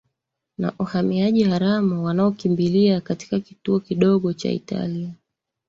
[0.57, 5.13] na uhamiaji haramu wanaokimbilia katika kituo kidogo cha italia